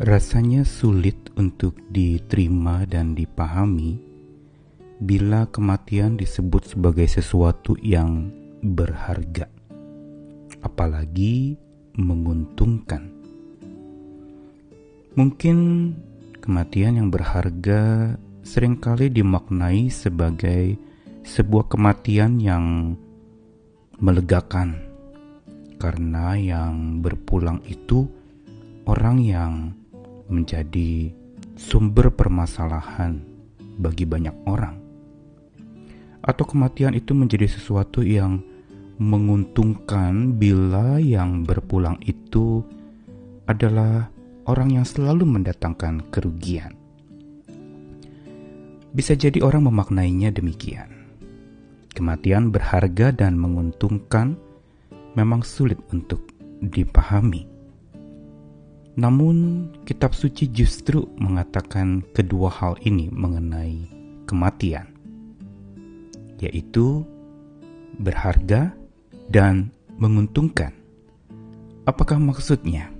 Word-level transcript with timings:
Rasanya 0.00 0.64
sulit 0.64 1.28
untuk 1.36 1.76
diterima 1.92 2.88
dan 2.88 3.12
dipahami 3.12 4.00
bila 4.96 5.44
kematian 5.52 6.16
disebut 6.16 6.72
sebagai 6.72 7.04
sesuatu 7.04 7.76
yang 7.84 8.32
berharga, 8.64 9.44
apalagi 10.64 11.60
menguntungkan. 12.00 13.12
Mungkin 15.20 15.56
kematian 16.40 16.96
yang 16.96 17.12
berharga 17.12 18.16
sering 18.40 18.80
kali 18.80 19.12
dimaknai 19.12 19.92
sebagai 19.92 20.80
sebuah 21.28 21.76
kematian 21.76 22.40
yang 22.40 22.96
melegakan, 24.00 24.80
karena 25.76 26.40
yang 26.40 27.04
berpulang 27.04 27.60
itu 27.68 28.08
orang 28.88 29.20
yang 29.20 29.76
menjadi 30.30 31.10
sumber 31.58 32.14
permasalahan 32.14 33.20
bagi 33.76 34.06
banyak 34.06 34.32
orang, 34.46 34.78
atau 36.22 36.44
kematian 36.46 36.94
itu 36.94 37.12
menjadi 37.12 37.50
sesuatu 37.50 38.00
yang 38.06 38.40
menguntungkan 39.00 40.36
bila 40.36 41.00
yang 41.00 41.42
berpulang 41.42 41.96
itu 42.04 42.62
adalah 43.48 44.12
orang 44.46 44.78
yang 44.78 44.86
selalu 44.86 45.26
mendatangkan 45.26 46.06
kerugian. 46.12 46.76
Bisa 48.94 49.18
jadi 49.18 49.42
orang 49.42 49.66
memaknainya 49.66 50.30
demikian. 50.30 50.90
Kematian 51.90 52.54
berharga 52.54 53.10
dan 53.10 53.34
menguntungkan 53.34 54.38
memang 55.18 55.42
sulit 55.42 55.78
untuk 55.90 56.22
dipahami. 56.62 57.49
Namun, 59.00 59.64
kitab 59.88 60.12
suci 60.12 60.52
justru 60.52 61.08
mengatakan 61.16 62.04
kedua 62.12 62.52
hal 62.52 62.76
ini 62.84 63.08
mengenai 63.08 63.88
kematian, 64.28 64.92
yaitu 66.36 67.08
berharga 67.96 68.76
dan 69.32 69.72
menguntungkan. 69.96 70.76
Apakah 71.88 72.20
maksudnya? 72.20 72.92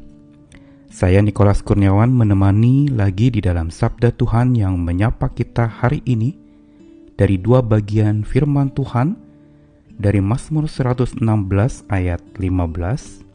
Saya 0.89 1.21
Nikolas 1.21 1.61
Kurniawan 1.61 2.09
menemani 2.09 2.89
lagi 2.89 3.29
di 3.29 3.45
dalam 3.45 3.69
Sabda 3.69 4.09
Tuhan 4.17 4.57
yang 4.57 4.81
menyapa 4.81 5.29
kita 5.37 5.69
hari 5.69 6.01
ini 6.09 6.33
dari 7.21 7.37
dua 7.37 7.61
bagian 7.61 8.25
firman 8.25 8.73
Tuhan 8.73 9.21
dari 10.01 10.25
Mazmur 10.25 10.65
116 10.65 11.21
ayat 11.93 12.25
15 12.41 13.30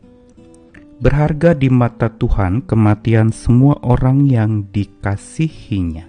Berharga 0.95 1.51
di 1.51 1.67
mata 1.67 2.07
Tuhan 2.07 2.63
kematian 2.63 3.27
semua 3.35 3.75
orang 3.83 4.23
yang 4.31 4.63
dikasihinya. 4.71 6.07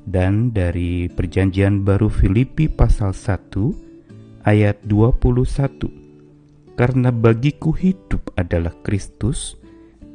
Dan 0.00 0.48
dari 0.56 1.12
perjanjian 1.12 1.84
baru 1.84 2.08
Filipi 2.08 2.72
pasal 2.72 3.12
1 3.12 4.48
ayat 4.48 4.80
21. 4.88 6.72
Karena 6.72 7.12
bagiku 7.12 7.76
hidup 7.76 8.32
adalah 8.32 8.72
Kristus 8.80 9.60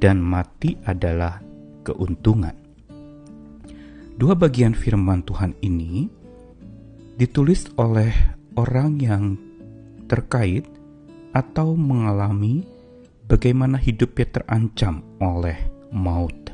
dan 0.01 0.25
mati 0.25 0.73
adalah 0.81 1.37
keuntungan. 1.85 2.57
Dua 4.17 4.33
bagian 4.33 4.73
firman 4.73 5.21
Tuhan 5.21 5.53
ini 5.61 6.09
ditulis 7.13 7.69
oleh 7.77 8.09
orang 8.57 8.97
yang 8.97 9.37
terkait 10.09 10.65
atau 11.29 11.77
mengalami 11.77 12.73
bagaimana 13.25 13.77
hidupnya 13.81 14.29
terancam 14.29 15.01
oleh 15.17 15.57
maut. 15.89 16.53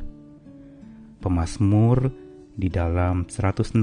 Pemasmur 1.22 2.10
di 2.58 2.68
dalam 2.72 3.28
116 3.28 3.76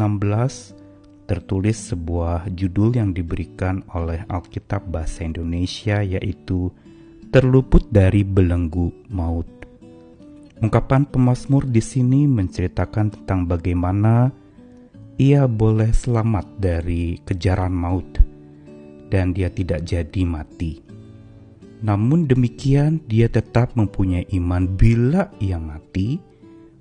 tertulis 1.28 1.76
sebuah 1.92 2.48
judul 2.50 2.96
yang 2.96 3.12
diberikan 3.12 3.84
oleh 3.92 4.24
Alkitab 4.26 4.88
Bahasa 4.88 5.28
Indonesia 5.28 6.00
yaitu 6.00 6.72
Terluput 7.28 7.92
dari 7.92 8.24
Belenggu 8.24 8.88
Maut. 9.12 9.44
Ungkapan 10.64 11.04
pemazmur 11.04 11.68
di 11.68 11.84
sini 11.84 12.24
menceritakan 12.24 13.12
tentang 13.12 13.44
bagaimana 13.44 14.32
ia 15.20 15.44
boleh 15.44 15.92
selamat 15.92 16.56
dari 16.56 17.20
kejaran 17.22 17.70
maut 17.70 18.08
dan 19.12 19.36
dia 19.36 19.52
tidak 19.52 19.84
jadi 19.84 20.22
mati. 20.24 20.80
Namun 21.78 22.26
demikian, 22.26 23.06
dia 23.06 23.30
tetap 23.30 23.78
mempunyai 23.78 24.26
iman 24.34 24.66
bila 24.66 25.30
ia 25.38 25.62
mati, 25.62 26.18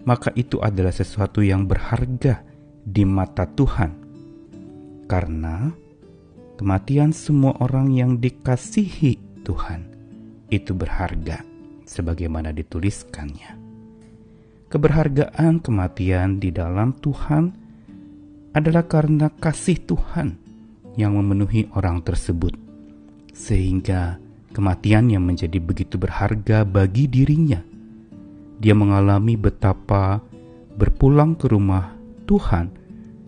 maka 0.10 0.34
itu 0.34 0.58
adalah 0.58 0.90
sesuatu 0.90 1.46
yang 1.46 1.70
berharga 1.70 2.42
di 2.82 3.06
mata 3.06 3.46
Tuhan. 3.46 3.92
Karena 5.06 5.70
kematian 6.58 7.14
semua 7.14 7.54
orang 7.62 7.94
yang 7.94 8.18
dikasihi 8.18 9.46
Tuhan 9.46 9.82
itu 10.50 10.74
berharga 10.74 11.46
sebagaimana 11.86 12.50
dituliskannya. 12.56 13.60
Keberhargaan 14.68 15.64
kematian 15.64 16.44
di 16.44 16.52
dalam 16.52 16.92
Tuhan 17.00 17.56
adalah 18.52 18.84
karena 18.90 19.32
kasih 19.32 19.80
Tuhan 19.86 20.36
yang 21.00 21.16
memenuhi 21.16 21.72
orang 21.78 22.04
tersebut, 22.04 22.58
sehingga 23.32 24.20
kematian 24.58 25.14
yang 25.14 25.22
menjadi 25.22 25.62
begitu 25.62 26.02
berharga 26.02 26.66
bagi 26.66 27.06
dirinya. 27.06 27.62
Dia 28.58 28.74
mengalami 28.74 29.38
betapa 29.38 30.18
berpulang 30.74 31.38
ke 31.38 31.46
rumah 31.46 31.94
Tuhan 32.26 32.74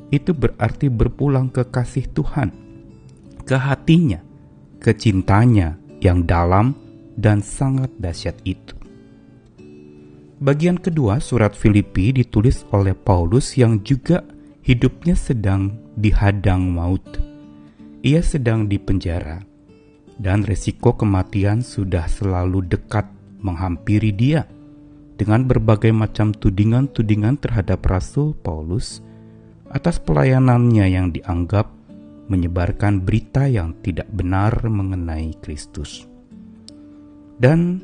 itu 0.10 0.34
berarti 0.34 0.90
berpulang 0.90 1.54
ke 1.54 1.70
kasih 1.70 2.10
Tuhan, 2.18 2.50
ke 3.46 3.54
hatinya, 3.54 4.26
ke 4.82 4.90
cintanya 4.98 5.78
yang 6.02 6.26
dalam 6.26 6.74
dan 7.14 7.46
sangat 7.46 7.94
dahsyat 8.02 8.42
itu. 8.42 8.74
Bagian 10.42 10.82
kedua 10.82 11.22
surat 11.22 11.54
Filipi 11.54 12.10
ditulis 12.10 12.66
oleh 12.74 12.98
Paulus 12.98 13.54
yang 13.54 13.86
juga 13.86 14.26
hidupnya 14.66 15.14
sedang 15.14 15.78
dihadang 15.94 16.74
maut. 16.74 17.06
Ia 18.02 18.24
sedang 18.24 18.66
dipenjara 18.66 19.49
dan 20.20 20.44
resiko 20.44 20.94
kematian 20.94 21.64
sudah 21.64 22.06
selalu 22.12 22.68
dekat 22.68 23.08
menghampiri 23.40 24.12
dia 24.12 24.44
dengan 25.16 25.48
berbagai 25.48 25.96
macam 25.96 26.36
tudingan-tudingan 26.36 27.40
terhadap 27.40 27.80
Rasul 27.88 28.36
Paulus 28.36 29.00
atas 29.72 30.00
pelayanannya 30.04 30.86
yang 30.92 31.16
dianggap 31.16 31.72
menyebarkan 32.30 33.02
berita 33.02 33.50
yang 33.50 33.74
tidak 33.82 34.06
benar 34.12 34.54
mengenai 34.68 35.34
Kristus. 35.42 36.06
Dan 37.40 37.82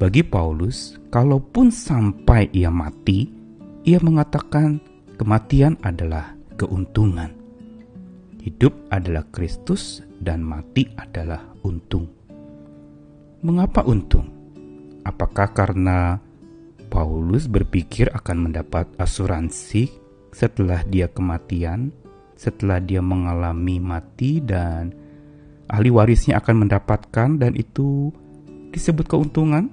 bagi 0.00 0.24
Paulus, 0.24 0.96
kalaupun 1.12 1.68
sampai 1.68 2.48
ia 2.54 2.72
mati, 2.72 3.28
ia 3.84 3.98
mengatakan 4.00 4.80
kematian 5.20 5.78
adalah 5.84 6.34
keuntungan. 6.58 7.34
Hidup 8.38 8.70
adalah 8.94 9.26
Kristus 9.34 10.06
dan 10.22 10.46
mati 10.46 10.86
adalah 10.94 11.42
untung. 11.66 12.06
Mengapa 13.42 13.82
untung? 13.82 14.30
Apakah 15.02 15.50
karena 15.50 16.22
Paulus 16.86 17.50
berpikir 17.50 18.10
akan 18.14 18.50
mendapat 18.50 18.86
asuransi 18.94 19.90
setelah 20.30 20.86
dia 20.86 21.10
kematian, 21.10 21.90
setelah 22.38 22.78
dia 22.78 23.02
mengalami 23.02 23.82
mati 23.82 24.38
dan 24.38 24.94
ahli 25.66 25.90
warisnya 25.90 26.38
akan 26.38 26.66
mendapatkan 26.66 27.42
dan 27.42 27.52
itu 27.58 28.14
disebut 28.70 29.10
keuntungan? 29.10 29.66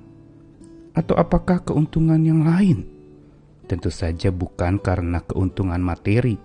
Atau 0.95 1.13
apakah 1.19 1.61
keuntungan 1.61 2.23
yang 2.23 2.47
lain? 2.47 2.87
Tentu 3.69 3.93
saja 3.93 4.29
bukan 4.29 4.77
karena 4.81 5.21
keuntungan 5.21 5.81
materi, 5.81 6.37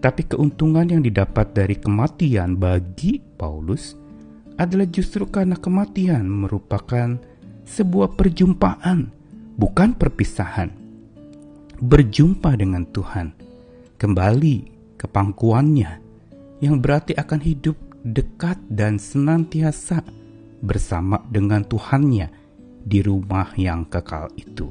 tapi 0.00 0.24
keuntungan 0.24 0.88
yang 0.88 1.04
didapat 1.04 1.52
dari 1.52 1.76
kematian 1.76 2.56
bagi 2.56 3.20
Paulus 3.20 3.92
adalah 4.56 4.88
justru 4.88 5.28
karena 5.28 5.56
kematian 5.56 6.24
merupakan 6.24 7.20
sebuah 7.68 8.16
perjumpaan, 8.16 9.12
bukan 9.60 9.96
perpisahan. 9.96 10.72
Berjumpa 11.80 12.56
dengan 12.60 12.84
Tuhan, 12.88 13.32
kembali 13.96 14.56
ke 15.00 15.06
pangkuannya, 15.08 15.90
yang 16.60 16.76
berarti 16.80 17.16
akan 17.16 17.40
hidup 17.40 17.76
dekat 18.04 18.60
dan 18.68 19.00
senantiasa 19.00 20.04
bersama 20.60 21.24
dengan 21.28 21.64
Tuhannya 21.64 22.28
di 22.84 23.00
rumah 23.00 23.52
yang 23.56 23.88
kekal 23.88 24.28
itu. 24.36 24.68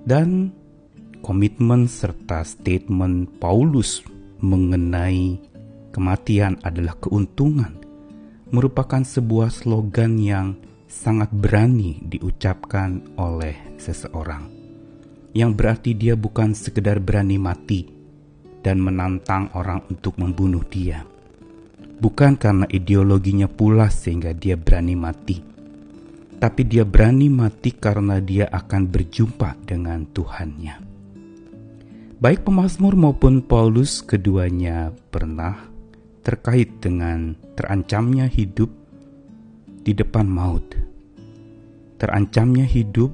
Dan 0.00 0.48
komitmen 1.20 1.86
serta 1.86 2.42
statement 2.42 3.40
Paulus 3.40 4.00
mengenai 4.40 5.36
kematian 5.92 6.56
adalah 6.64 6.96
keuntungan 6.96 7.80
merupakan 8.50 9.04
sebuah 9.04 9.52
slogan 9.54 10.18
yang 10.18 10.58
sangat 10.90 11.30
berani 11.30 12.02
diucapkan 12.02 13.14
oleh 13.14 13.78
seseorang. 13.78 14.50
Yang 15.30 15.50
berarti 15.54 15.90
dia 15.94 16.18
bukan 16.18 16.58
sekedar 16.58 16.98
berani 16.98 17.38
mati 17.38 17.86
dan 18.66 18.82
menantang 18.82 19.54
orang 19.54 19.86
untuk 19.86 20.18
membunuh 20.18 20.66
dia. 20.66 21.06
Bukan 22.00 22.34
karena 22.34 22.66
ideologinya 22.66 23.46
pula 23.46 23.86
sehingga 23.86 24.34
dia 24.34 24.58
berani 24.58 24.98
mati. 24.98 25.38
Tapi 26.40 26.62
dia 26.64 26.82
berani 26.82 27.28
mati 27.28 27.76
karena 27.76 28.18
dia 28.18 28.48
akan 28.50 28.88
berjumpa 28.88 29.60
dengan 29.62 30.08
Tuhannya. 30.08 30.89
Baik 32.20 32.44
pemazmur 32.44 33.00
maupun 33.00 33.40
Paulus 33.40 34.04
keduanya 34.04 34.92
pernah 35.08 35.56
terkait 36.20 36.68
dengan 36.76 37.32
terancamnya 37.56 38.28
hidup 38.28 38.68
di 39.80 39.96
depan 39.96 40.28
maut. 40.28 40.68
Terancamnya 41.96 42.68
hidup 42.68 43.08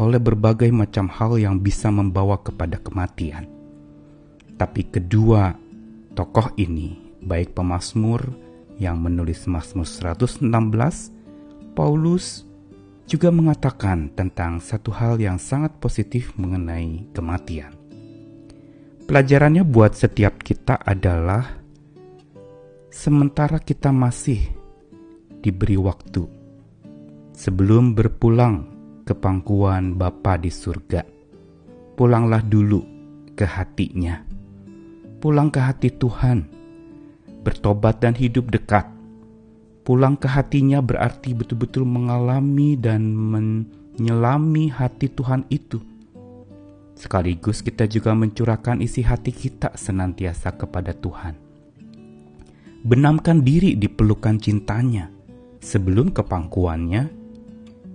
oleh 0.00 0.16
berbagai 0.16 0.72
macam 0.72 1.12
hal 1.12 1.36
yang 1.36 1.60
bisa 1.60 1.92
membawa 1.92 2.40
kepada 2.40 2.80
kematian. 2.80 3.44
Tapi 4.56 4.88
kedua 4.88 5.52
tokoh 6.16 6.56
ini, 6.56 6.96
baik 7.20 7.52
pemazmur 7.52 8.24
yang 8.80 9.04
menulis 9.04 9.44
Mazmur 9.52 9.84
116, 9.84 10.48
Paulus 11.76 12.48
juga 13.04 13.28
mengatakan 13.28 14.08
tentang 14.16 14.64
satu 14.64 14.96
hal 14.96 15.20
yang 15.20 15.36
sangat 15.36 15.76
positif 15.76 16.32
mengenai 16.40 17.04
kematian. 17.12 17.79
Pelajarannya 19.10 19.66
buat 19.66 19.98
setiap 19.98 20.38
kita 20.38 20.86
adalah 20.86 21.58
sementara 22.94 23.58
kita 23.58 23.90
masih 23.90 24.38
diberi 25.42 25.74
waktu 25.74 26.30
sebelum 27.34 27.98
berpulang 27.98 28.70
ke 29.02 29.10
pangkuan 29.18 29.98
Bapa 29.98 30.38
di 30.38 30.54
surga. 30.54 31.02
Pulanglah 31.98 32.38
dulu 32.38 32.86
ke 33.34 33.42
hatinya. 33.42 34.22
Pulang 35.18 35.50
ke 35.50 35.58
hati 35.58 35.90
Tuhan. 35.90 36.46
Bertobat 37.42 37.98
dan 37.98 38.14
hidup 38.14 38.46
dekat. 38.54 38.86
Pulang 39.82 40.14
ke 40.14 40.30
hatinya 40.30 40.78
berarti 40.78 41.34
betul-betul 41.34 41.82
mengalami 41.82 42.78
dan 42.78 43.10
menyelami 43.10 44.70
hati 44.70 45.10
Tuhan 45.10 45.50
itu. 45.50 45.82
Sekaligus 47.00 47.64
kita 47.64 47.88
juga 47.88 48.12
mencurahkan 48.12 48.84
isi 48.84 49.00
hati 49.00 49.32
kita 49.32 49.72
senantiasa 49.72 50.52
kepada 50.52 50.92
Tuhan. 50.92 51.32
Benamkan 52.84 53.40
diri 53.40 53.72
di 53.72 53.88
pelukan 53.88 54.36
cintanya 54.36 55.08
sebelum 55.64 56.12
kepangkuannya, 56.12 57.08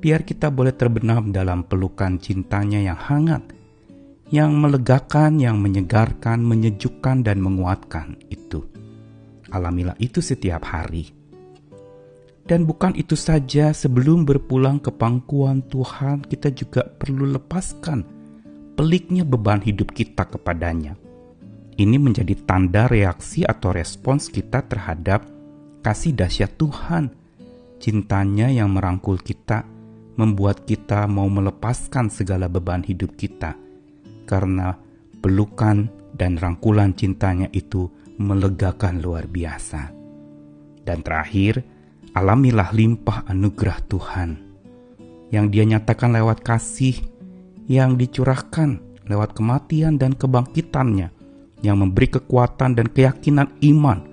biar 0.01 0.25
kita 0.25 0.49
boleh 0.49 0.73
terbenam 0.73 1.29
dalam 1.29 1.69
pelukan 1.69 2.17
cintanya 2.17 2.81
yang 2.81 2.97
hangat, 2.97 3.45
yang 4.33 4.57
melegakan, 4.57 5.37
yang 5.37 5.61
menyegarkan, 5.61 6.41
menyejukkan, 6.41 7.21
dan 7.21 7.37
menguatkan 7.45 8.17
itu. 8.33 8.65
Alamilah 9.53 10.01
itu 10.01 10.17
setiap 10.17 10.65
hari. 10.65 11.13
Dan 12.41 12.65
bukan 12.65 12.97
itu 12.97 13.13
saja, 13.13 13.69
sebelum 13.69 14.25
berpulang 14.25 14.81
ke 14.81 14.89
pangkuan 14.89 15.61
Tuhan, 15.69 16.25
kita 16.25 16.49
juga 16.53 16.89
perlu 16.89 17.29
lepaskan 17.37 18.14
peliknya 18.75 19.23
beban 19.23 19.63
hidup 19.63 19.91
kita 19.95 20.27
kepadanya. 20.27 20.99
Ini 21.75 21.99
menjadi 21.99 22.35
tanda 22.47 22.87
reaksi 22.87 23.43
atau 23.43 23.75
respons 23.75 24.31
kita 24.31 24.63
terhadap 24.63 25.27
kasih 25.83 26.15
dahsyat 26.15 26.55
Tuhan 26.55 27.25
Cintanya 27.75 28.47
yang 28.47 28.73
merangkul 28.73 29.19
kita 29.19 29.67
membuat 30.15 30.63
kita 30.63 31.05
mau 31.11 31.27
melepaskan 31.27 32.07
segala 32.07 32.47
beban 32.47 32.81
hidup 32.81 33.19
kita, 33.19 33.59
karena 34.23 34.79
pelukan 35.19 35.91
dan 36.15 36.39
rangkulan 36.39 36.95
cintanya 36.95 37.51
itu 37.51 37.91
melegakan 38.15 39.03
luar 39.03 39.27
biasa. 39.27 39.91
Dan 40.81 41.03
terakhir, 41.03 41.61
alamilah 42.15 42.71
limpah 42.71 43.27
anugerah 43.27 43.79
Tuhan 43.91 44.29
yang 45.29 45.51
Dia 45.51 45.67
nyatakan 45.67 46.15
lewat 46.15 46.47
kasih 46.47 46.95
yang 47.65 47.97
dicurahkan 47.97 49.01
lewat 49.05 49.37
kematian 49.37 49.97
dan 50.01 50.13
kebangkitannya 50.13 51.09
yang 51.61 51.77
memberi 51.81 52.07
kekuatan 52.09 52.77
dan 52.77 52.87
keyakinan 52.89 53.53
iman 53.61 54.05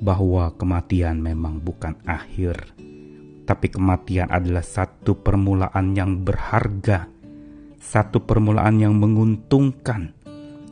bahwa 0.00 0.50
kematian 0.56 1.20
memang 1.20 1.60
bukan 1.60 1.94
akhir 2.08 2.80
tapi 3.50 3.66
kematian 3.66 4.30
adalah 4.30 4.62
satu 4.62 5.18
permulaan 5.18 5.90
yang 5.98 6.22
berharga, 6.22 7.10
satu 7.82 8.22
permulaan 8.22 8.78
yang 8.78 8.94
menguntungkan, 8.94 10.14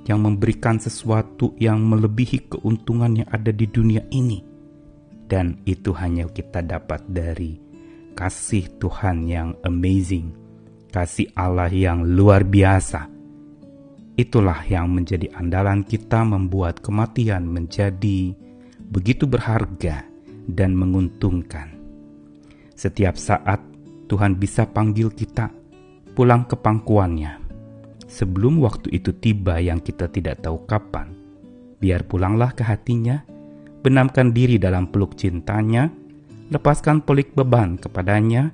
yang 0.07 0.23
memberikan 0.23 0.79
sesuatu 0.79 1.59
yang 1.59 1.83
melebihi 1.83 2.47
keuntungan 2.47 3.19
yang 3.19 3.29
ada 3.35 3.51
di 3.51 3.67
dunia 3.67 4.07
ini. 4.15 4.47
Dan 5.27 5.59
itu 5.67 5.91
hanya 5.91 6.31
kita 6.31 6.63
dapat 6.63 7.03
dari 7.11 7.59
kasih 8.15 8.71
Tuhan 8.79 9.27
yang 9.27 9.59
amazing, 9.67 10.31
kasih 10.89 11.29
Allah 11.37 11.69
yang 11.69 12.05
luar 12.05 12.45
biasa. 12.45 13.09
Itulah 14.19 14.67
yang 14.67 14.91
menjadi 14.91 15.31
andalan 15.39 15.87
kita 15.87 16.27
membuat 16.27 16.83
kematian 16.83 17.47
menjadi 17.47 18.35
begitu 18.91 19.31
berharga 19.31 20.03
dan 20.49 20.75
menguntungkan. 20.75 21.79
Setiap 22.75 23.15
saat 23.15 23.63
Tuhan 24.09 24.41
bisa 24.41 24.67
panggil 24.67 25.13
kita 25.13 25.53
pulang 26.17 26.49
ke 26.51 26.59
pangkuannya. 26.59 27.47
Sebelum 28.09 28.59
waktu 28.65 28.91
itu 28.91 29.13
tiba 29.15 29.61
yang 29.61 29.79
kita 29.79 30.09
tidak 30.09 30.41
tahu 30.43 30.65
kapan, 30.65 31.13
biar 31.79 32.09
pulanglah 32.09 32.57
ke 32.57 32.65
hatinya, 32.65 33.23
benamkan 33.85 34.33
diri 34.33 34.57
dalam 34.57 34.89
peluk 34.89 35.15
cintanya, 35.15 35.93
lepaskan 36.49 37.05
pelik 37.05 37.37
beban 37.37 37.77
kepadanya, 37.77 38.51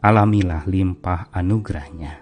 alamilah 0.00 0.64
limpah 0.68 1.32
anugerahnya. 1.32 2.20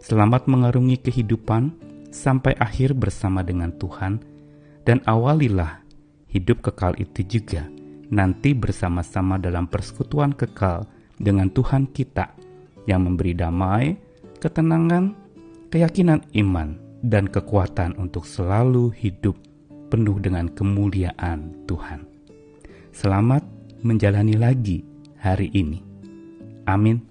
Selamat 0.00 0.48
mengarungi 0.48 0.96
kehidupan 1.00 1.72
sampai 2.10 2.56
akhir 2.56 2.96
bersama 2.96 3.44
dengan 3.44 3.70
Tuhan, 3.76 4.20
dan 4.84 5.04
awalilah 5.06 5.84
hidup 6.32 6.64
kekal 6.64 6.96
itu 6.96 7.22
juga 7.26 7.68
nanti 8.10 8.56
bersama-sama 8.56 9.38
dalam 9.38 9.70
persekutuan 9.70 10.34
kekal 10.34 10.88
dengan 11.20 11.52
Tuhan 11.52 11.86
kita 11.92 12.34
yang 12.88 13.06
memberi 13.06 13.36
damai, 13.36 13.94
ketenangan, 14.42 15.14
keyakinan 15.70 16.26
iman, 16.34 16.74
dan 17.06 17.30
kekuatan 17.30 17.96
untuk 17.96 18.26
selalu 18.26 18.90
hidup 18.98 19.36
penuh 19.88 20.18
dengan 20.18 20.48
kemuliaan 20.50 21.64
Tuhan. 21.64 22.04
Selamat 22.90 23.46
menjalani 23.80 24.36
lagi 24.36 24.82
hari 25.20 25.48
ini. 25.54 25.89
Amin. 26.70 27.09